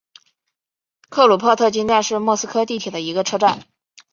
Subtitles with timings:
[1.09, 3.63] 克鲁泡特金站是莫斯科地铁的一个车站。